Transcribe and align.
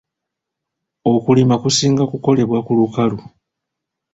Okulima 1.13 1.55
kusinga 1.63 2.03
ku 2.09 2.17
kolebwa 2.23 2.59
ku 2.65 2.71
lukalu. 2.79 3.19